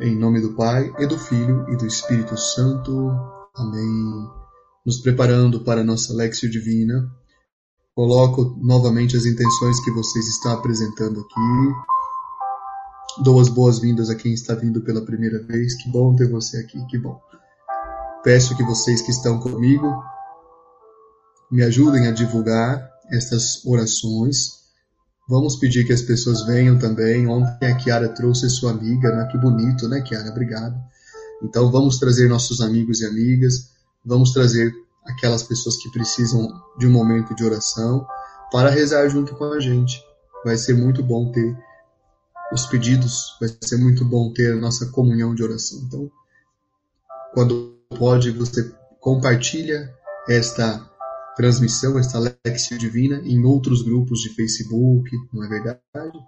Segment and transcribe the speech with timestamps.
[0.00, 3.10] Em nome do Pai, e do Filho, e do Espírito Santo.
[3.56, 4.28] Amém.
[4.86, 7.10] Nos preparando para a nossa Lexio Divina,
[7.96, 13.24] coloco novamente as intenções que vocês estão apresentando aqui.
[13.24, 15.74] Dou as boas-vindas a quem está vindo pela primeira vez.
[15.82, 17.20] Que bom ter você aqui, que bom.
[18.22, 20.00] Peço que vocês que estão comigo
[21.50, 24.57] me ajudem a divulgar estas orações
[25.28, 27.26] Vamos pedir que as pessoas venham também.
[27.28, 29.28] Ontem a Kiara trouxe sua amiga, né?
[29.30, 30.30] Que bonito, né, Kiara?
[30.30, 30.74] Obrigado.
[31.42, 33.70] Então vamos trazer nossos amigos e amigas,
[34.04, 34.72] vamos trazer
[35.06, 36.48] aquelas pessoas que precisam
[36.78, 38.06] de um momento de oração
[38.50, 40.02] para rezar junto com a gente.
[40.44, 41.56] Vai ser muito bom ter
[42.52, 45.78] os pedidos, vai ser muito bom ter a nossa comunhão de oração.
[45.86, 46.10] Então,
[47.34, 49.92] quando pode, você compartilha
[50.28, 50.88] esta
[51.38, 56.18] transmissão, esta Lexia Divina, em outros grupos de Facebook, não é verdade?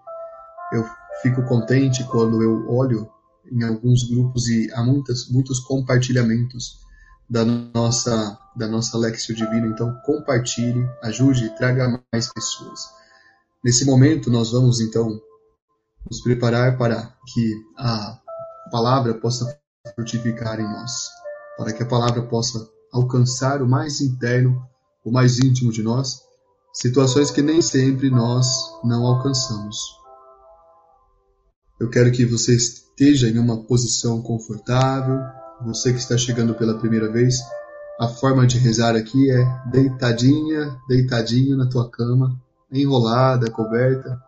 [0.73, 0.87] Eu
[1.21, 3.11] fico contente quando eu olho
[3.51, 6.79] em alguns grupos e há muitas, muitos compartilhamentos
[7.29, 9.67] da nossa, da nossa Lexio Divina.
[9.67, 12.81] Então, compartilhe, ajude, traga mais pessoas.
[13.65, 15.21] Nesse momento, nós vamos então
[16.09, 18.17] nos preparar para que a
[18.71, 19.59] palavra possa
[19.97, 21.11] frutificar em nós,
[21.57, 24.70] para que a palavra possa alcançar o mais interno
[25.05, 26.21] o mais íntimo de nós,
[26.73, 28.47] situações que nem sempre nós
[28.85, 29.77] não alcançamos.
[31.81, 35.19] Eu quero que você esteja em uma posição confortável.
[35.65, 37.39] Você que está chegando pela primeira vez,
[37.99, 42.39] a forma de rezar aqui é deitadinha, deitadinho na tua cama,
[42.71, 44.21] enrolada, coberta.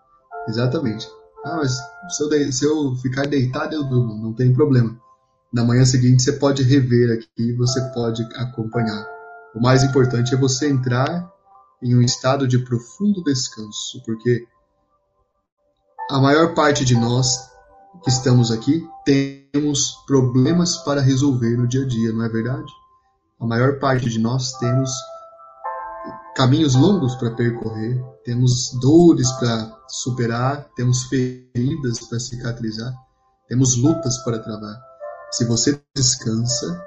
[0.48, 1.06] Exatamente.
[1.44, 1.72] Ah, mas
[2.08, 2.52] se eu, de...
[2.52, 4.98] se eu ficar deitado eu durmo, não tem problema.
[5.52, 9.06] Na manhã seguinte você pode rever aqui, você pode acompanhar.
[9.54, 11.30] O mais importante é você entrar
[11.82, 14.46] em um estado de profundo descanso, porque
[16.10, 17.50] a maior parte de nós
[18.02, 22.70] que estamos aqui temos problemas para resolver no dia a dia, não é verdade?
[23.40, 24.90] A maior parte de nós temos
[26.34, 32.94] caminhos longos para percorrer, temos dores para superar, temos feridas para cicatrizar,
[33.48, 34.80] temos lutas para travar.
[35.30, 36.82] Se você descansa,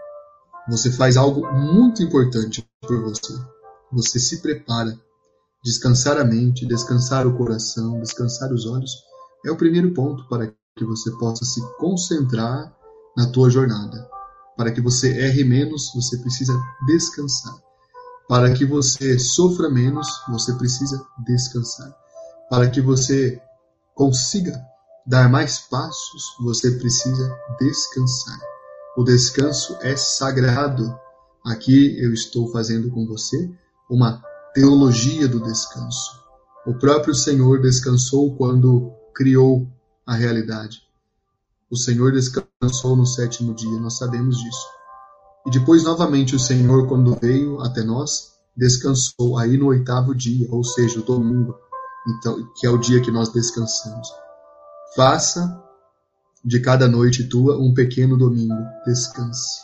[0.67, 3.33] você faz algo muito importante por você.
[3.91, 4.97] Você se prepara.
[5.63, 8.91] Descansar a mente, descansar o coração, descansar os olhos
[9.45, 12.73] é o primeiro ponto para que você possa se concentrar
[13.15, 14.07] na tua jornada.
[14.57, 16.53] Para que você erre menos, você precisa
[16.87, 17.55] descansar.
[18.27, 21.95] Para que você sofra menos, você precisa descansar.
[22.49, 23.41] Para que você
[23.93, 24.59] consiga
[25.05, 28.54] dar mais passos, você precisa descansar.
[28.95, 30.97] O descanso é sagrado.
[31.45, 33.51] Aqui eu estou fazendo com você
[33.89, 34.23] uma
[34.53, 36.11] teologia do descanso.
[36.65, 39.67] O próprio Senhor descansou quando criou
[40.05, 40.81] a realidade.
[41.69, 44.67] O Senhor descansou no sétimo dia, nós sabemos disso.
[45.45, 50.63] E depois, novamente, o Senhor, quando veio até nós, descansou aí no oitavo dia, ou
[50.63, 51.53] seja, o domingo,
[52.07, 54.07] então, que é o dia que nós descansamos.
[54.95, 55.64] Faça
[56.45, 58.55] de cada noite tua um pequeno domingo.
[58.85, 59.61] Descanse,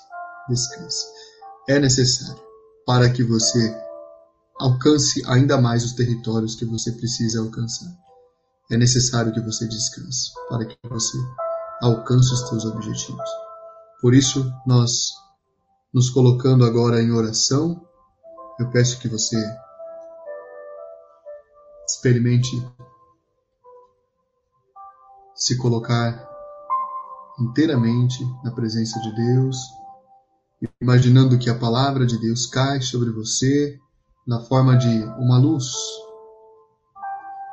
[0.49, 1.05] descanse.
[1.69, 2.41] É necessário
[2.85, 3.79] para que você
[4.59, 7.87] alcance ainda mais os territórios que você precisa alcançar.
[8.71, 11.17] É necessário que você descanse para que você
[11.83, 13.29] alcance os teus objetivos.
[14.01, 15.11] Por isso, nós
[15.93, 17.85] nos colocando agora em oração,
[18.59, 19.37] eu peço que você
[21.85, 22.49] experimente
[25.35, 26.30] se colocar
[27.41, 29.57] inteiramente na presença de Deus,
[30.81, 33.79] imaginando que a palavra de Deus cai sobre você
[34.27, 35.65] na forma de uma luz,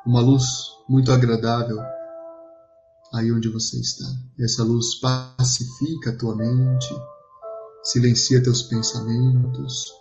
[0.06, 0.44] uma luz
[0.88, 1.78] muito agradável
[3.12, 4.04] aí onde você está.
[4.38, 6.94] Essa luz pacifica a tua mente,
[7.82, 9.92] silencia teus pensamentos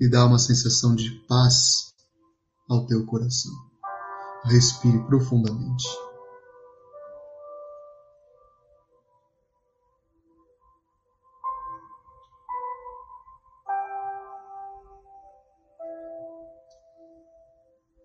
[0.00, 1.94] e dá uma sensação de paz
[2.68, 3.52] ao teu coração.
[4.44, 5.86] Respire profundamente.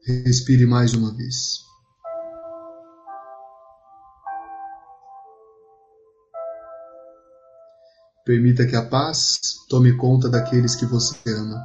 [0.06, 1.64] Respire mais uma vez.
[8.26, 9.40] Permita que a paz
[9.70, 11.56] tome conta daqueles que você ama.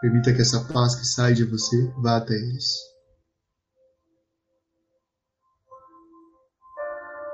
[0.00, 2.72] Permita que essa paz que sai de você vá até eles.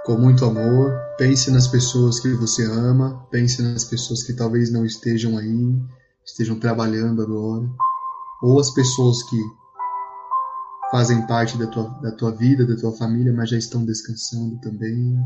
[0.04, 4.84] Com muito amor, pense nas pessoas que você ama, pense nas pessoas que talvez não
[4.84, 5.80] estejam aí,
[6.24, 7.70] estejam trabalhando agora,
[8.42, 9.59] ou as pessoas que
[10.90, 15.16] fazem parte da tua, da tua vida, da tua família, mas já estão descansando também.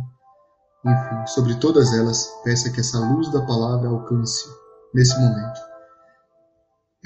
[0.87, 4.47] Enfim, sobre todas elas, peça que essa luz da palavra alcance
[4.93, 5.61] nesse momento.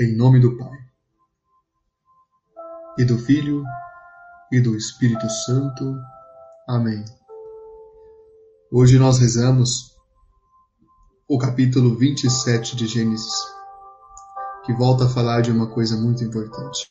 [0.01, 0.79] Em nome do Pai,
[2.99, 3.63] e do Filho,
[4.51, 5.97] e do Espírito Santo.
[6.69, 7.05] Amém.
[8.73, 9.97] Hoje nós rezamos
[11.29, 13.35] o capítulo 27 de Gênesis,
[14.65, 16.91] que volta a falar de uma coisa muito importante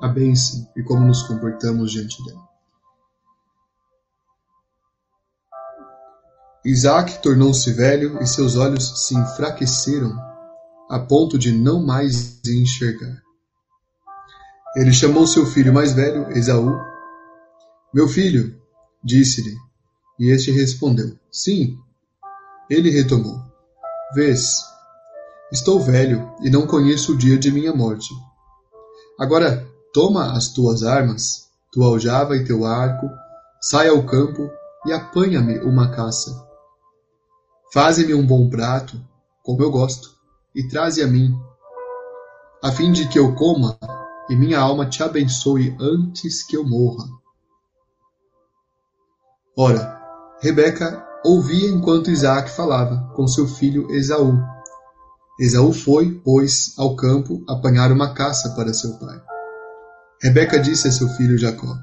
[0.00, 2.48] a bênção e como nos comportamos diante dela.
[6.64, 10.16] Isaac tornou-se velho e seus olhos se enfraqueceram
[10.88, 13.20] a ponto de não mais enxergar.
[14.76, 16.78] Ele chamou seu filho mais velho, Esaú.
[17.92, 18.56] Meu filho,
[19.02, 19.56] disse-lhe,
[20.18, 21.78] e este respondeu: Sim.
[22.70, 23.42] Ele retomou:
[24.14, 24.62] Vês,
[25.50, 28.14] estou velho e não conheço o dia de minha morte.
[29.18, 33.10] Agora Toma as tuas armas, tua aljava e teu arco,
[33.60, 34.50] sai ao campo
[34.86, 36.30] e apanha-me uma caça.
[37.72, 38.98] Faze-me um bom prato,
[39.42, 40.08] como eu gosto,
[40.54, 41.34] e traze a mim,
[42.62, 43.78] a fim de que eu coma
[44.30, 47.04] e minha alma te abençoe antes que eu morra.
[49.56, 50.00] Ora,
[50.40, 54.38] Rebeca ouvia enquanto Isaac falava com seu filho Esaú.
[55.38, 59.31] Esaú foi, pois, ao campo apanhar uma caça para seu pai.
[60.22, 61.76] Rebeca disse a seu filho Jacó: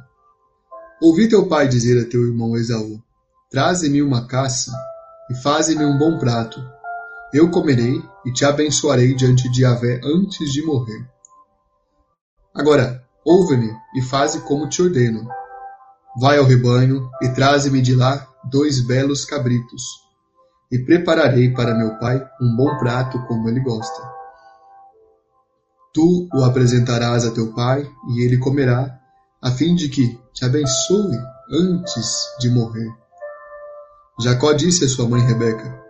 [1.01, 3.03] Ouvi teu pai dizer a teu irmão Esaú:
[3.51, 4.71] Traze-me uma caça
[5.29, 6.63] e faze-me um bom prato.
[7.33, 11.05] Eu comerei e te abençoarei diante de Yahvé antes de morrer.
[12.55, 15.27] Agora, ouve-me e faze como te ordeno.
[16.17, 19.83] Vai ao rebanho e traze-me de lá dois belos cabritos,
[20.71, 24.18] e prepararei para meu pai um bom prato como ele gosta.
[25.93, 28.99] Tu o apresentarás a teu pai, e ele comerá,
[29.41, 31.17] a fim de que te abençoe
[31.51, 32.89] antes de morrer.
[34.21, 35.81] Jacó disse a sua mãe Rebeca: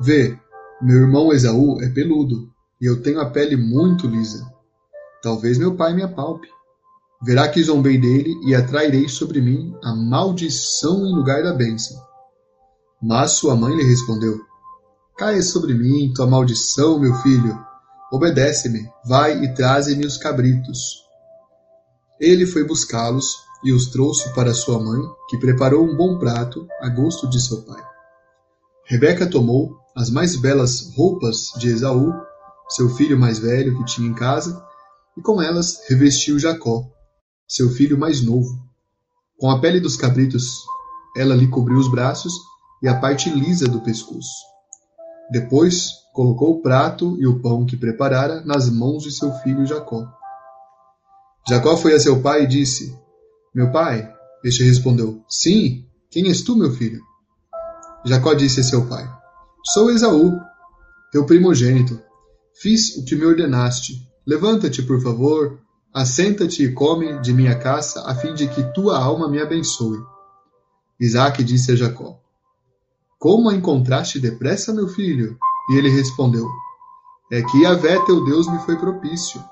[0.00, 0.38] Vê,
[0.80, 2.50] meu irmão Esaú é peludo,
[2.80, 4.50] e eu tenho a pele muito lisa.
[5.22, 6.48] Talvez meu pai me apalpe.
[7.22, 12.00] Verá que zombei dele e atrairei sobre mim a maldição em lugar da bênção.
[13.02, 14.40] Mas sua mãe lhe respondeu:
[15.18, 17.69] Caia sobre mim tua maldição, meu filho
[18.10, 21.04] Obedece-me, vai e traze-me os cabritos.
[22.20, 26.88] Ele foi buscá-los e os trouxe para sua mãe, que preparou um bom prato a
[26.88, 27.82] gosto de seu pai.
[28.84, 32.12] Rebeca tomou as mais belas roupas de Esaú,
[32.68, 34.64] seu filho mais velho que tinha em casa,
[35.16, 36.84] e com elas revestiu Jacó,
[37.46, 38.50] seu filho mais novo.
[39.38, 40.64] Com a pele dos cabritos,
[41.16, 42.32] ela lhe cobriu os braços
[42.82, 44.30] e a parte lisa do pescoço.
[45.30, 50.06] Depois colocou o prato e o pão que preparara nas mãos de seu filho Jacó.
[51.48, 52.96] Jacó foi a seu pai e disse:
[53.54, 54.12] Meu pai?
[54.44, 57.00] Este respondeu: Sim, quem és tu, meu filho?
[58.04, 59.08] Jacó disse a seu pai:
[59.72, 60.32] Sou Esaú,
[61.12, 62.00] teu primogênito.
[62.54, 64.06] Fiz o que me ordenaste.
[64.26, 65.58] Levanta-te, por favor,
[65.94, 69.98] assenta-te e come de minha caça, a fim de que tua alma me abençoe.
[71.00, 72.20] Isaac disse a Jacó:
[73.18, 75.38] Como a encontraste depressa, meu filho?
[75.70, 76.48] E ele respondeu:
[77.30, 79.42] É que Yahvé teu Deus me foi propício.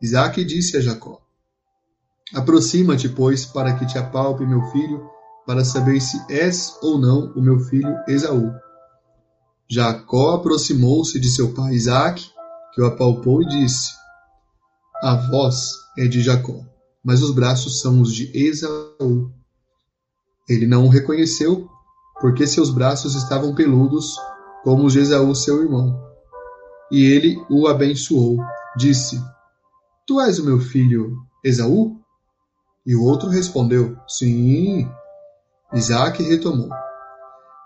[0.00, 1.20] Isaac disse a Jacó:
[2.34, 5.06] Aproxima-te, pois, para que te apalpe meu filho,
[5.46, 8.50] para saber se és ou não o meu filho Esaú.
[9.68, 12.26] Jacó aproximou-se de seu pai Isaac,
[12.72, 13.90] que o apalpou e disse:
[15.02, 16.64] A voz é de Jacó,
[17.04, 19.30] mas os braços são os de Esaú.
[20.48, 21.68] Ele não o reconheceu,
[22.22, 24.16] porque seus braços estavam peludos
[24.62, 26.00] como os de Esaú seu irmão.
[26.90, 28.38] E ele o abençoou.
[28.76, 29.20] Disse:
[30.06, 32.00] Tu és o meu filho Esaú?
[32.86, 34.88] E o outro respondeu: Sim.
[35.74, 36.68] Isaac retomou: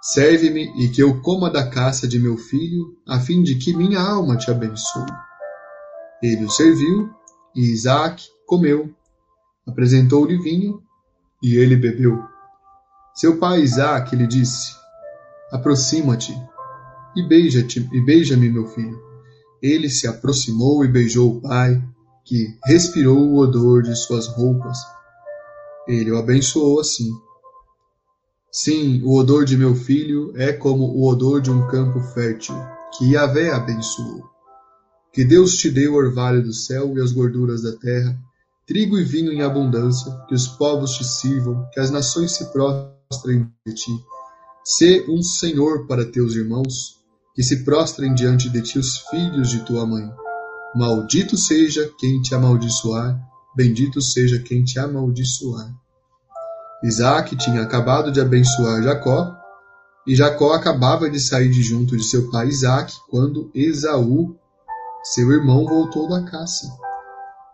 [0.00, 4.00] Serve-me e que eu coma da caça de meu filho, a fim de que minha
[4.00, 5.06] alma te abençoe.
[6.22, 7.10] Ele o serviu,
[7.54, 8.94] e Isaac comeu.
[9.66, 10.80] Apresentou-lhe vinho,
[11.42, 12.22] e ele bebeu.
[13.14, 14.74] Seu pai Isaac lhe disse:
[15.50, 16.32] Aproxima-te
[17.16, 19.00] e beija-te e beija-me, meu filho.
[19.62, 21.82] Ele se aproximou e beijou o pai,
[22.24, 24.78] que respirou o odor de suas roupas.
[25.88, 27.10] Ele o abençoou assim.
[28.52, 32.54] Sim, o odor de meu filho é como o odor de um campo fértil,
[32.96, 34.24] que Yahvé abençoou.
[35.12, 38.18] Que Deus te dê o orvalho do céu e as gorduras da terra,
[38.66, 43.50] trigo e vinho em abundância, que os povos te sirvam, que as nações se prostrem
[43.66, 43.92] de ti.
[44.64, 46.96] Sê um senhor para teus irmãos,
[47.36, 50.10] que se prostrem diante de ti os filhos de tua mãe.
[50.74, 53.20] Maldito seja quem te amaldiçoar,
[53.54, 55.70] bendito seja quem te amaldiçoar.
[56.82, 59.36] Isaac tinha acabado de abençoar Jacó,
[60.06, 64.34] e Jacó acabava de sair de junto de seu pai Isaac quando Esaú,
[65.04, 66.66] seu irmão, voltou da caça.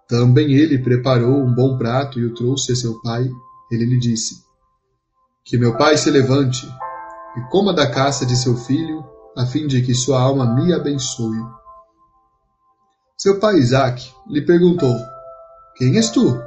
[0.07, 3.29] Também ele preparou um bom prato e o trouxe a seu pai.
[3.71, 4.43] Ele lhe disse:
[5.45, 6.67] Que meu pai se levante
[7.37, 9.03] e coma da caça de seu filho,
[9.37, 11.39] a fim de que sua alma me abençoe.
[13.17, 14.95] Seu pai Isaac lhe perguntou:
[15.77, 16.39] Quem és tu?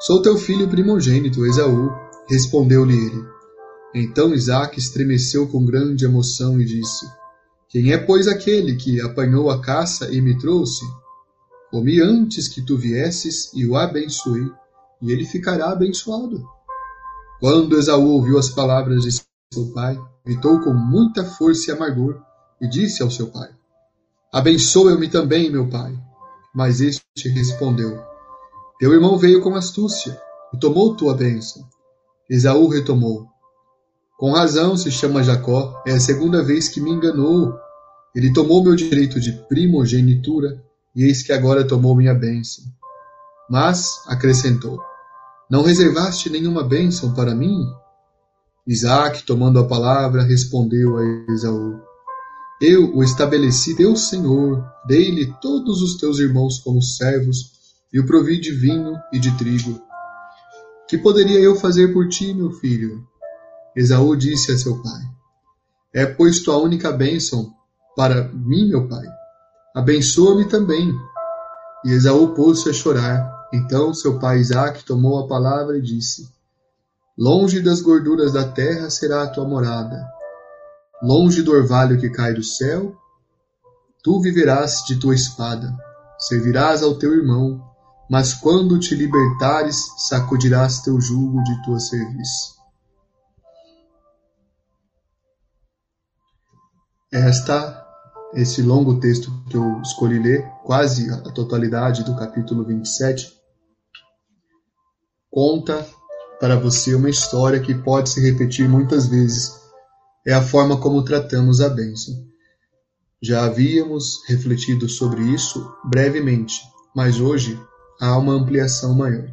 [0.00, 1.90] Sou teu filho primogênito, Esaú,
[2.28, 3.24] respondeu-lhe ele.
[3.94, 7.06] Então Isaac estremeceu com grande emoção e disse:
[7.68, 10.84] Quem é, pois, aquele que apanhou a caça e me trouxe?
[11.70, 14.46] Comi antes que tu viesses e o abençoei,
[15.00, 16.42] e ele ficará abençoado.
[17.40, 22.20] Quando Esaú ouviu as palavras de seu pai, gritou com muita força e amargor
[22.60, 23.50] e disse ao seu pai:
[24.32, 25.92] Abençoa-me também, meu pai.
[26.54, 28.12] Mas este respondeu:
[28.82, 30.20] teu irmão veio com astúcia
[30.52, 31.62] e tomou tua bênção.
[32.28, 33.28] Esaú retomou:
[34.18, 37.54] Com razão se chama Jacó, é a segunda vez que me enganou.
[38.12, 40.60] Ele tomou meu direito de primogenitura,
[40.96, 42.64] e eis que agora tomou minha bênção.
[43.48, 44.82] Mas, acrescentou,
[45.48, 47.64] não reservaste nenhuma bênção para mim?
[48.66, 51.80] Isaac, tomando a palavra, respondeu a Esaú:
[52.60, 57.50] Eu o estabeleci teu senhor, dei-lhe todos os teus irmãos como servos,
[57.92, 59.82] e o provi de vinho e de trigo.
[60.88, 63.04] Que poderia eu fazer por ti, meu filho?
[63.74, 65.02] Esaú disse a seu pai:
[65.92, 67.52] É, pois, tua única bênção
[67.96, 69.06] para mim, meu pai.
[69.74, 70.92] Abençoa-me também.
[71.84, 73.48] E Esaú pôs-se a chorar.
[73.52, 76.28] Então seu pai Isaque tomou a palavra e disse:
[77.18, 80.06] Longe das gorduras da terra será a tua morada.
[81.02, 82.94] Longe do orvalho que cai do céu,
[84.02, 85.76] tu viverás de tua espada.
[86.18, 87.72] Servirás ao teu irmão
[88.12, 92.60] mas quando te libertares, sacudirás teu jugo de tua serviço.
[97.10, 97.86] Esta,
[98.34, 103.32] esse longo texto que eu escolhi ler, quase a totalidade do capítulo 27,
[105.30, 105.86] conta
[106.42, 109.52] para você uma história que pode se repetir muitas vezes.
[110.26, 112.26] É a forma como tratamos a bênção.
[113.22, 116.60] Já havíamos refletido sobre isso brevemente,
[116.96, 117.56] mas hoje
[118.00, 119.32] há uma ampliação maior.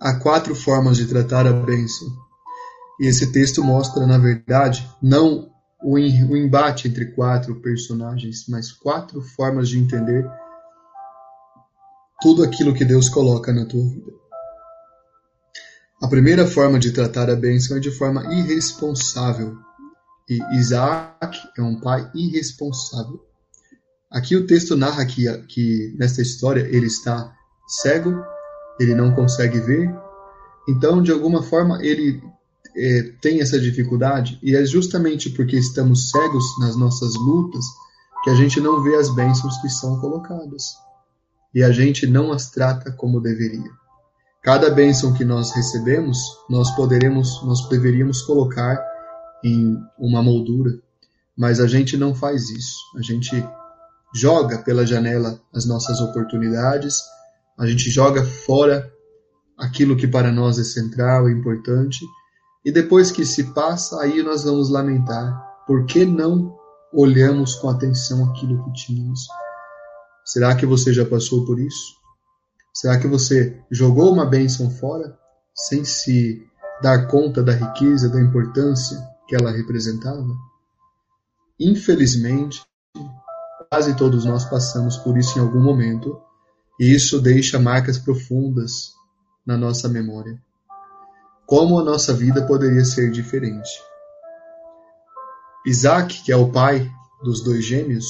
[0.00, 2.08] Há quatro formas de tratar a bênção.
[2.98, 5.50] E esse texto mostra, na verdade, não
[5.82, 10.26] o embate entre quatro personagens, mas quatro formas de entender
[12.18, 14.25] tudo aquilo que Deus coloca na tua vida.
[16.02, 19.56] A primeira forma de tratar a bênção é de forma irresponsável.
[20.28, 23.24] E Isaac é um pai irresponsável.
[24.10, 27.32] Aqui o texto narra que, que nesta história ele está
[27.66, 28.22] cego,
[28.78, 29.90] ele não consegue ver,
[30.68, 32.22] então de alguma forma ele
[32.76, 37.64] é, tem essa dificuldade e é justamente porque estamos cegos nas nossas lutas
[38.22, 40.76] que a gente não vê as bênçãos que são colocadas
[41.54, 43.70] e a gente não as trata como deveria.
[44.46, 46.16] Cada bênção que nós recebemos,
[46.48, 48.80] nós poderemos, nós deveríamos colocar
[49.42, 50.70] em uma moldura,
[51.36, 52.76] mas a gente não faz isso.
[52.96, 53.44] A gente
[54.14, 57.02] joga pela janela as nossas oportunidades,
[57.58, 58.88] a gente joga fora
[59.58, 62.06] aquilo que para nós é central e importante,
[62.64, 65.44] e depois que se passa, aí nós vamos lamentar.
[65.66, 66.56] Por que não
[66.92, 69.26] olhamos com atenção aquilo que tínhamos?
[70.24, 72.05] Será que você já passou por isso?
[72.80, 75.18] Será que você jogou uma bênção fora
[75.54, 76.46] sem se
[76.82, 80.34] dar conta da riqueza, da importância que ela representava?
[81.58, 82.60] Infelizmente,
[83.68, 86.20] Quase todos nós passamos por isso em algum momento,
[86.78, 88.92] e isso deixa marcas profundas
[89.44, 90.40] na nossa memória.
[91.44, 93.70] Como a nossa vida poderia ser diferente?
[95.66, 96.88] Isaac, que é o pai
[97.22, 98.06] dos dois gêmeos,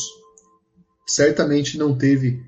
[1.06, 2.44] certamente não teve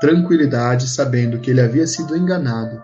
[0.00, 2.82] tranquilidade sabendo que ele havia sido enganado,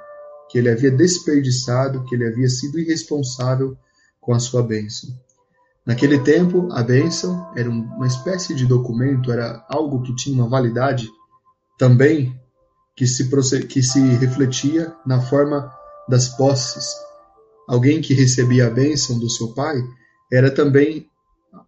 [0.51, 3.77] que ele havia desperdiçado, que ele havia sido irresponsável
[4.21, 5.11] com a sua bênção.
[5.85, 11.09] Naquele tempo, a bênção era uma espécie de documento, era algo que tinha uma validade
[11.79, 12.39] também
[12.97, 13.29] que se,
[13.67, 15.73] que se refletia na forma
[16.09, 16.87] das posses.
[17.69, 19.81] Alguém que recebia a bênção do seu pai
[20.33, 21.09] era também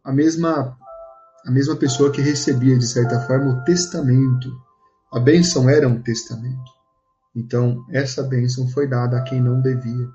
[0.03, 0.77] a mesma
[1.47, 4.51] a mesma pessoa que recebia de certa forma o testamento.
[5.11, 6.71] A bênção era um testamento.
[7.35, 10.09] Então, essa bênção foi dada a quem não devia.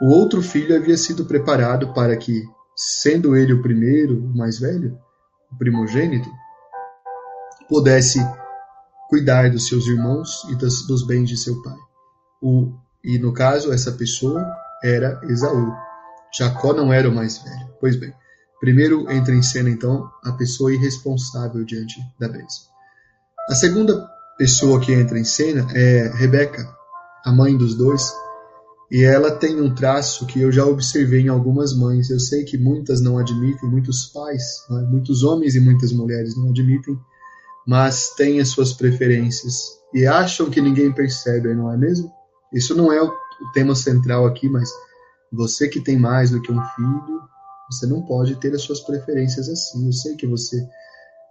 [0.00, 2.44] O outro filho havia sido preparado para que,
[2.76, 4.96] sendo ele o primeiro, o mais velho,
[5.50, 6.28] o primogênito,
[7.68, 8.20] pudesse
[9.08, 11.78] cuidar dos seus irmãos e dos, bens de seu pai.
[12.40, 12.72] O,
[13.02, 14.46] e no caso, essa pessoa
[14.82, 15.72] era Esaú.
[16.36, 17.68] Jacó não era o mais velho.
[17.80, 18.14] Pois bem,
[18.60, 22.73] primeiro entra em cena então a pessoa irresponsável diante da bênção.
[23.48, 26.66] A segunda pessoa que entra em cena é Rebeca,
[27.26, 28.10] a mãe dos dois,
[28.90, 32.08] e ela tem um traço que eu já observei em algumas mães.
[32.08, 34.86] Eu sei que muitas não admitem, muitos pais, né?
[34.88, 36.98] muitos homens e muitas mulheres não admitem,
[37.66, 42.10] mas têm as suas preferências e acham que ninguém percebe, não é mesmo?
[42.50, 43.12] Isso não é o
[43.52, 44.70] tema central aqui, mas
[45.30, 47.20] você que tem mais do que um filho,
[47.70, 49.84] você não pode ter as suas preferências assim.
[49.84, 50.66] Eu sei que você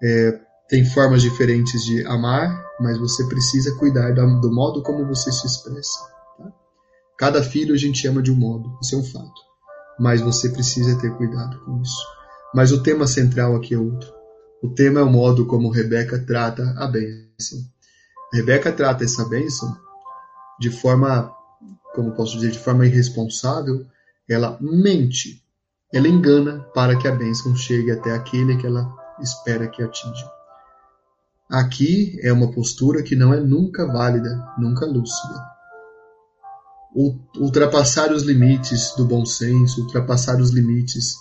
[0.03, 0.39] é,
[0.69, 5.99] tem formas diferentes de amar, mas você precisa cuidar do modo como você se expressa.
[6.37, 6.51] Tá?
[7.17, 9.41] Cada filho a gente ama de um modo, isso é um fato.
[9.99, 12.01] Mas você precisa ter cuidado com isso.
[12.53, 14.11] Mas o tema central aqui é outro.
[14.63, 17.59] O tema é o modo como Rebeca trata a bênção.
[18.31, 19.77] Rebeca trata essa bênção
[20.59, 21.31] de forma,
[21.93, 23.85] como posso dizer, de forma irresponsável.
[24.27, 25.43] Ela mente,
[25.93, 28.89] ela engana para que a bênção chegue até aquele que ela
[29.19, 30.31] espera que atinja.
[31.53, 35.39] Aqui é uma postura que não é nunca válida, nunca lúcida.
[37.39, 41.13] Ultrapassar os limites do bom senso, ultrapassar os limites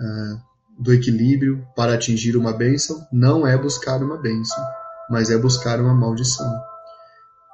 [0.00, 0.40] uh,
[0.78, 4.56] do equilíbrio para atingir uma bênção não é buscar uma bênção,
[5.10, 6.50] mas é buscar uma maldição.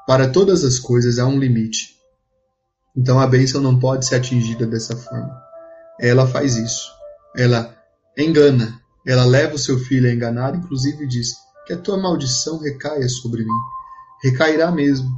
[0.07, 1.97] Para todas as coisas há um limite.
[2.97, 5.37] Então a bênção não pode ser atingida dessa forma.
[6.01, 6.93] Ela faz isso.
[7.37, 7.77] Ela
[8.17, 8.81] engana.
[9.05, 13.45] Ela leva o seu filho a enganar, inclusive diz que a tua maldição recaia sobre
[13.45, 13.61] mim.
[14.23, 15.09] Recairá mesmo,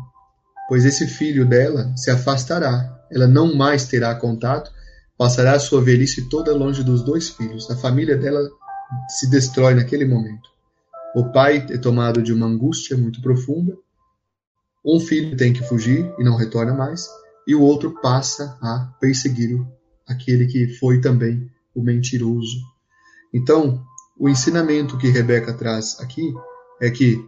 [0.68, 2.92] pois esse filho dela se afastará.
[3.10, 4.70] Ela não mais terá contato
[5.18, 7.70] Passará a sua velhice toda longe dos dois filhos.
[7.70, 8.50] A família dela
[9.08, 10.50] se destrói naquele momento.
[11.14, 13.74] O pai é tomado de uma angústia muito profunda.
[14.84, 17.08] Um filho tem que fugir e não retorna mais.
[17.46, 19.58] E o outro passa a perseguir
[20.06, 22.58] aquele que foi também o mentiroso.
[23.32, 23.82] Então,
[24.18, 26.34] o ensinamento que Rebeca traz aqui
[26.80, 27.22] é que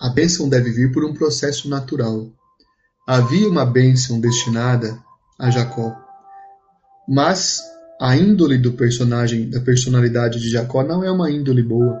[0.00, 2.28] a bênção deve vir por um processo natural.
[3.06, 4.98] Havia uma bênção destinada
[5.38, 5.96] a Jacó,
[7.08, 7.62] mas
[8.00, 12.00] a índole do personagem, da personalidade de Jacó não é uma índole boa.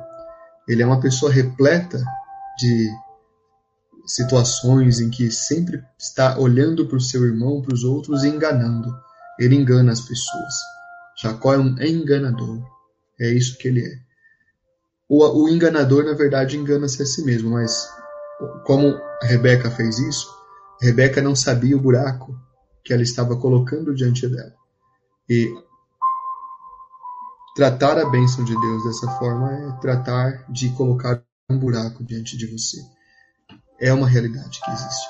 [0.68, 2.02] Ele é uma pessoa repleta
[2.58, 2.90] de
[4.06, 8.94] situações em que sempre está olhando para o seu irmão, para os outros e enganando.
[9.38, 10.54] Ele engana as pessoas.
[11.20, 12.77] Jacó é um enganador.
[13.20, 13.98] É isso que ele é.
[15.08, 17.88] O, o enganador, na verdade, engana-se a si mesmo, mas
[18.64, 20.28] como Rebeca fez isso,
[20.80, 22.38] Rebeca não sabia o buraco
[22.84, 24.54] que ela estava colocando diante dela.
[25.28, 25.52] E
[27.56, 32.46] tratar a bênção de Deus dessa forma é tratar de colocar um buraco diante de
[32.46, 32.78] você.
[33.80, 35.08] É uma realidade que existe.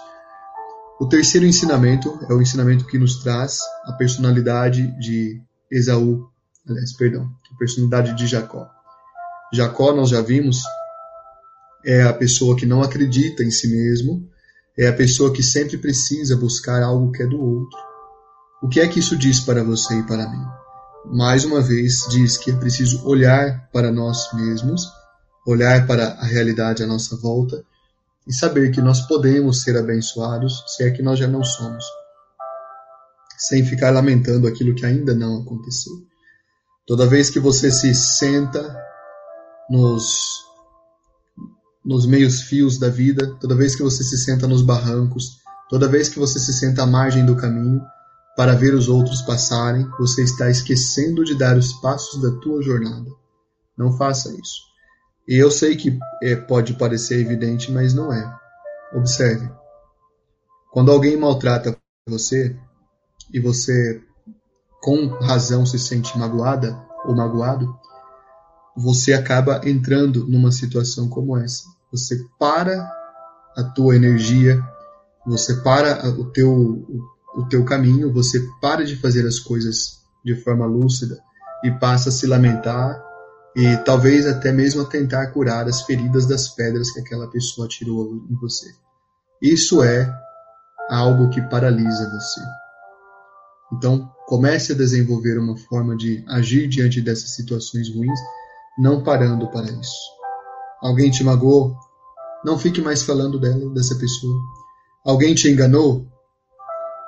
[1.01, 5.41] O terceiro ensinamento é o ensinamento que nos traz a personalidade de
[5.71, 6.29] Esaú,
[6.69, 8.69] aliás, perdão, a personalidade de Jacó.
[9.53, 10.63] Jacó, nós já vimos,
[11.85, 14.29] é a pessoa que não acredita em si mesmo,
[14.77, 17.79] é a pessoa que sempre precisa buscar algo que é do outro.
[18.63, 20.45] O que é que isso diz para você e para mim?
[21.07, 24.87] Mais uma vez, diz que é preciso olhar para nós mesmos,
[25.47, 27.65] olhar para a realidade à nossa volta
[28.27, 31.85] e saber que nós podemos ser abençoados se é que nós já não somos,
[33.39, 36.08] sem ficar lamentando aquilo que ainda não aconteceu.
[36.89, 38.75] Toda vez que você se senta
[39.69, 40.39] nos
[41.85, 46.09] nos meios fios da vida, toda vez que você se senta nos barrancos, toda vez
[46.09, 47.81] que você se senta à margem do caminho,
[48.37, 53.11] para ver os outros passarem, você está esquecendo de dar os passos da tua jornada.
[53.77, 54.63] Não faça isso.
[55.27, 58.35] E eu sei que é, pode parecer evidente, mas não é.
[58.95, 59.51] Observe.
[60.73, 61.77] Quando alguém maltrata
[62.09, 62.57] você
[63.33, 64.03] e você
[64.83, 67.77] com razão se sente magoada ou magoado,
[68.77, 71.65] você acaba entrando numa situação como essa.
[71.91, 72.91] Você para
[73.57, 74.63] a tua energia,
[75.27, 80.67] você para o teu o teu caminho, você para de fazer as coisas de forma
[80.67, 81.19] lúcida
[81.63, 83.01] e passa a se lamentar
[83.55, 88.35] e talvez até mesmo tentar curar as feridas das pedras que aquela pessoa atirou em
[88.37, 88.67] você.
[89.41, 90.13] Isso é
[90.91, 92.41] algo que paralisa você.
[93.73, 98.19] Então, comece a desenvolver uma forma de agir diante dessas situações ruins,
[98.79, 100.19] não parando para isso.
[100.83, 101.77] Alguém te magoou?
[102.45, 104.39] Não fique mais falando dela, dessa pessoa.
[105.05, 106.07] Alguém te enganou?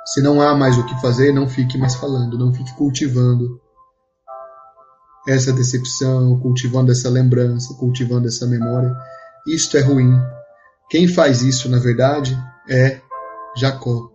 [0.07, 3.61] Se não há mais o que fazer, não fique mais falando, não fique cultivando
[5.29, 8.95] essa decepção, cultivando essa lembrança, cultivando essa memória.
[9.47, 10.11] Isto é ruim.
[10.91, 12.37] Quem faz isso, na verdade,
[12.69, 13.01] é
[13.57, 14.11] Jacó.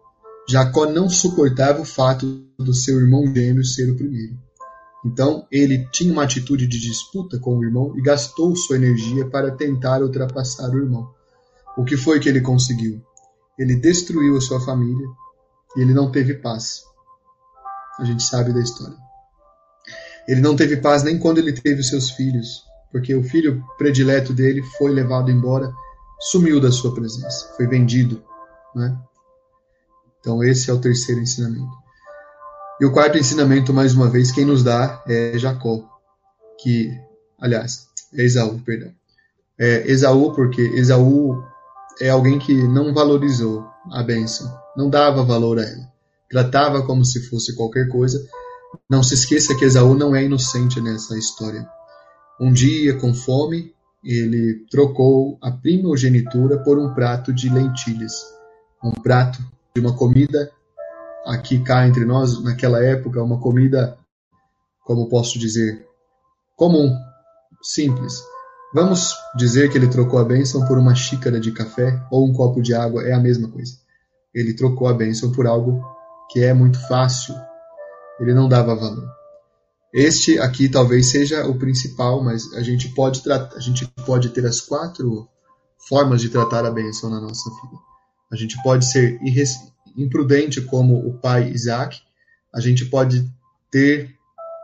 [0.47, 2.25] Jacó não suportava o fato
[2.59, 4.37] do seu irmão gêmeo ser o primeiro.
[5.03, 9.51] Então, ele tinha uma atitude de disputa com o irmão e gastou sua energia para
[9.51, 11.13] tentar ultrapassar o irmão.
[11.77, 13.01] O que foi que ele conseguiu?
[13.57, 15.07] Ele destruiu a sua família
[15.75, 16.83] e ele não teve paz.
[17.99, 18.97] A gente sabe da história.
[20.27, 24.63] Ele não teve paz nem quando ele teve seus filhos, porque o filho predileto dele
[24.77, 25.71] foi levado embora,
[26.19, 28.23] sumiu da sua presença, foi vendido.
[28.75, 28.97] Né?
[30.25, 31.69] Então, esse é o terceiro ensinamento.
[32.81, 35.87] E o quarto ensinamento, mais uma vez, quem nos dá é Jacó,
[36.59, 36.91] que,
[37.39, 38.91] aliás, é Esaú, perdão.
[39.59, 41.43] É Esaú, porque Esaú
[42.01, 45.87] é alguém que não valorizou a bênção, não dava valor a ela,
[46.29, 48.19] tratava como se fosse qualquer coisa
[48.89, 51.67] não se esqueça que Esaú não é inocente nessa história.
[52.39, 58.13] Um dia, com fome, ele trocou a primogenitura por um prato de lentilhas.
[58.83, 59.39] Um prato
[59.75, 60.49] de uma comida,
[61.25, 63.97] aqui cá entre nós, naquela época, uma comida,
[64.85, 65.85] como posso dizer,
[66.55, 66.95] comum,
[67.61, 68.23] simples.
[68.73, 72.61] Vamos dizer que ele trocou a bênção por uma xícara de café ou um copo
[72.61, 73.73] de água, é a mesma coisa.
[74.33, 75.83] Ele trocou a bênção por algo
[76.31, 77.35] que é muito fácil
[78.19, 79.09] ele não dava valor.
[79.93, 84.61] Este aqui talvez seja o principal, mas a gente pode a gente pode ter as
[84.61, 85.27] quatro
[85.77, 87.94] formas de tratar a bênção na nossa vida.
[88.31, 89.19] A gente pode ser
[89.97, 92.01] imprudente como o pai Isaac,
[92.53, 93.29] a gente pode
[93.71, 94.15] ter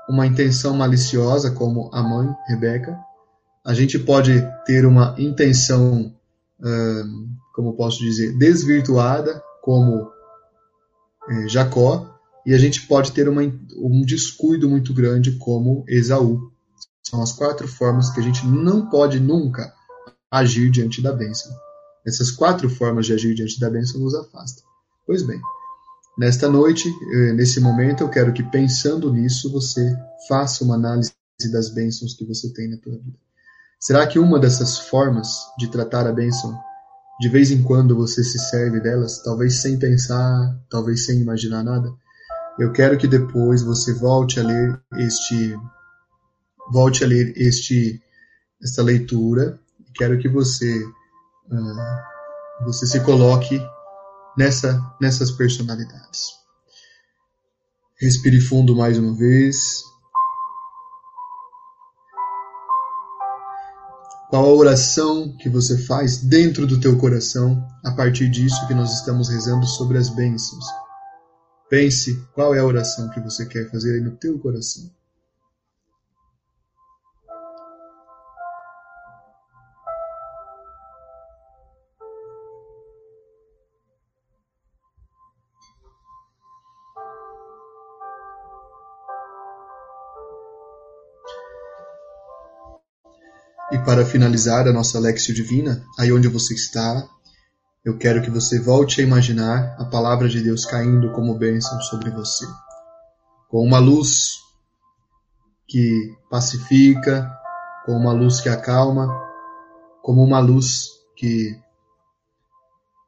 [0.09, 2.97] uma intenção maliciosa como a mãe Rebeca,
[3.63, 6.13] a gente pode ter uma intenção,
[7.53, 10.11] como posso dizer, desvirtuada como
[11.29, 12.11] eh, Jacó,
[12.45, 16.51] e a gente pode ter uma, um descuido muito grande como Esaú.
[17.03, 19.71] São as quatro formas que a gente não pode nunca
[20.31, 21.51] agir diante da bênção.
[22.05, 24.63] Essas quatro formas de agir diante da bênção nos afastam.
[25.05, 25.39] Pois bem,
[26.17, 29.95] nesta noite, eh, nesse momento, eu quero que pensando nisso, você
[30.27, 31.13] faça uma análise
[31.51, 33.17] das bênçãos que você tem na tua vida.
[33.79, 36.55] Será que uma dessas formas de tratar a bênção,
[37.19, 41.91] de vez em quando você se serve delas, talvez sem pensar, talvez sem imaginar nada?
[42.59, 45.55] Eu quero que depois você volte a ler este
[46.71, 47.99] volte a ler este
[48.61, 49.59] esta leitura.
[49.95, 50.85] Quero que você
[51.51, 53.61] uh, você se coloque
[54.37, 56.41] nessa nessas personalidades.
[57.99, 59.83] Respire fundo mais uma vez.
[64.29, 68.93] Qual a oração que você faz dentro do teu coração a partir disso que nós
[68.93, 70.63] estamos rezando sobre as bênçãos?
[71.69, 74.89] Pense qual é a oração que você quer fazer aí no teu coração.
[93.91, 97.05] Para finalizar a nossa Lexio Divina, aí onde você está,
[97.83, 102.09] eu quero que você volte a imaginar a palavra de Deus caindo como bênção sobre
[102.09, 102.47] você,
[103.49, 104.37] com uma luz
[105.67, 107.29] que pacifica,
[107.85, 109.09] com uma luz que acalma,
[110.01, 111.59] como uma luz que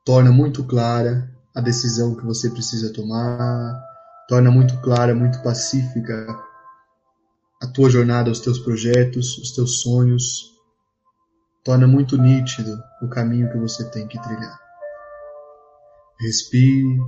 [0.03, 3.81] torna muito clara a decisão que você precisa tomar,
[4.27, 6.27] torna muito clara, muito pacífica
[7.61, 10.52] a tua jornada, os teus projetos, os teus sonhos,
[11.63, 14.59] torna muito nítido o caminho que você tem que trilhar.
[16.19, 16.99] Respire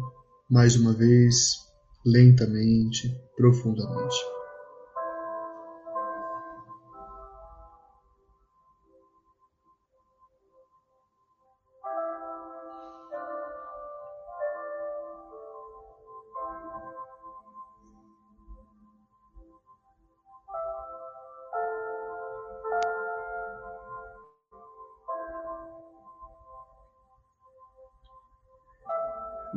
[0.49, 1.55] mais uma vez,
[2.05, 4.34] lentamente, profundamente.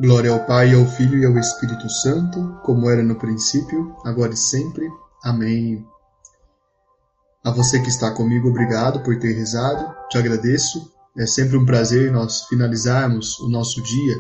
[0.01, 4.37] Glória ao Pai, ao Filho e ao Espírito Santo, como era no princípio, agora e
[4.37, 4.89] sempre.
[5.25, 5.85] Amém.
[7.45, 10.93] A você que está comigo, obrigado por ter rezado, te agradeço.
[11.17, 14.17] É sempre um prazer nós finalizarmos o nosso dia.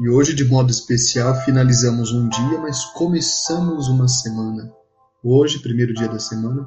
[0.00, 4.72] E hoje, de modo especial, finalizamos um dia, mas começamos uma semana.
[5.22, 6.66] Hoje, primeiro dia da semana,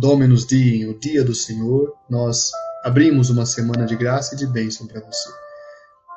[0.00, 2.50] Dominus Diem, o dia do Senhor, nós
[2.82, 5.28] abrimos uma semana de graça e de bênção para você.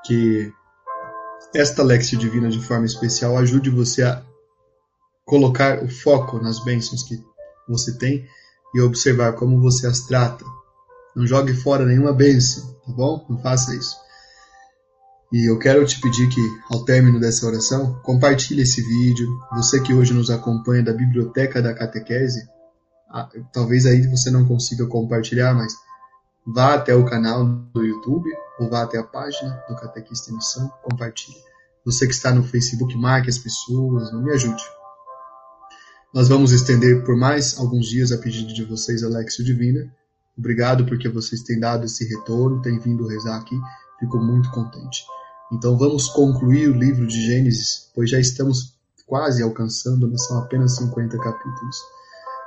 [0.06, 0.54] Que
[1.54, 4.24] esta Lexio Divina de forma especial ajude você a
[5.26, 7.22] colocar o foco nas bênçãos que
[7.68, 8.26] você tem
[8.74, 10.46] e observar como você as trata.
[11.16, 13.26] Não jogue fora nenhuma bênção, tá bom?
[13.30, 13.96] Não faça isso.
[15.32, 19.30] E eu quero te pedir que, ao término dessa oração, compartilhe esse vídeo.
[19.54, 22.50] Você que hoje nos acompanha da Biblioteca da Catequese,
[23.54, 25.74] talvez aí você não consiga compartilhar, mas
[26.46, 28.30] vá até o canal do YouTube
[28.62, 31.36] ou vá até a página do Catequista em Missão, compartilhe.
[31.84, 34.64] Você que está no Facebook, marque as pessoas, me ajude.
[36.14, 39.92] Nós vamos estender por mais alguns dias a pedido de vocês a Lexio Divina.
[40.38, 43.60] Obrigado porque vocês têm dado esse retorno, têm vindo rezar aqui.
[44.00, 45.04] Fico muito contente.
[45.52, 48.76] Então vamos concluir o livro de Gênesis, pois já estamos
[49.08, 51.78] quase alcançando, mas são apenas 50 capítulos.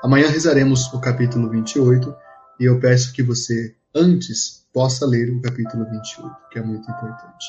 [0.01, 2.15] Amanhã rezaremos o capítulo 28
[2.61, 7.47] e eu peço que você, antes, possa ler o capítulo 28, que é muito importante.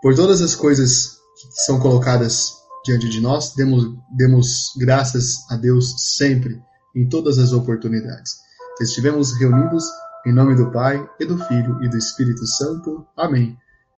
[0.00, 2.52] Por todas as coisas que são colocadas
[2.84, 3.84] diante de nós, demos,
[4.16, 6.62] demos graças a Deus sempre,
[6.94, 8.36] em todas as oportunidades.
[8.80, 9.84] Estivemos reunidos
[10.26, 13.06] em nome do Pai, e do Filho e do Espírito Santo.
[13.16, 13.56] Amém.